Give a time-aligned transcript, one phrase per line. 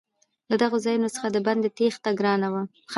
[0.49, 2.61] له دغو ځایونو څخه د بندي تېښته ګرانه وه.